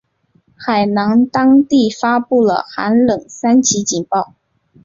[0.55, 4.33] 海南当地发布了寒冷三级警报。